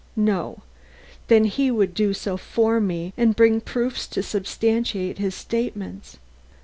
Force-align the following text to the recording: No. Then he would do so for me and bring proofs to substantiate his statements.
No. 0.15 0.63
Then 1.27 1.43
he 1.43 1.69
would 1.69 1.93
do 1.93 2.11
so 2.15 2.35
for 2.35 2.79
me 2.79 3.13
and 3.17 3.35
bring 3.35 3.61
proofs 3.61 4.07
to 4.07 4.23
substantiate 4.23 5.19
his 5.19 5.35
statements. 5.35 6.17